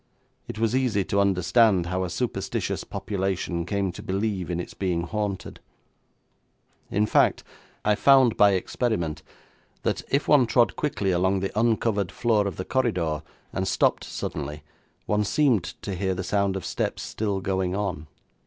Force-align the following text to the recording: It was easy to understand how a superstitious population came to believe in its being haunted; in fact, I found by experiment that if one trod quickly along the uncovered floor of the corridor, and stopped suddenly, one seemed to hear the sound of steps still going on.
It 0.47 0.57
was 0.57 0.75
easy 0.75 1.03
to 1.05 1.19
understand 1.19 1.85
how 1.85 2.03
a 2.03 2.09
superstitious 2.09 2.83
population 2.83 3.67
came 3.67 3.91
to 3.91 4.01
believe 4.01 4.49
in 4.49 4.59
its 4.59 4.73
being 4.73 5.03
haunted; 5.03 5.59
in 6.89 7.05
fact, 7.05 7.43
I 7.85 7.93
found 7.93 8.35
by 8.35 8.53
experiment 8.53 9.21
that 9.83 10.01
if 10.09 10.27
one 10.27 10.47
trod 10.47 10.75
quickly 10.75 11.11
along 11.11 11.41
the 11.41 11.51
uncovered 11.53 12.11
floor 12.11 12.47
of 12.47 12.55
the 12.57 12.65
corridor, 12.65 13.21
and 13.53 13.67
stopped 13.67 14.03
suddenly, 14.03 14.63
one 15.05 15.23
seemed 15.23 15.65
to 15.83 15.93
hear 15.93 16.15
the 16.15 16.23
sound 16.23 16.55
of 16.55 16.65
steps 16.65 17.03
still 17.03 17.39
going 17.39 17.75
on. 17.75 18.07